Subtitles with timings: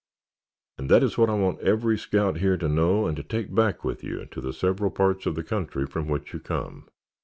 [0.79, 3.83] And that is what I want every scout here to know and to take back
[3.83, 6.87] with you to the several parts of the country from which you come.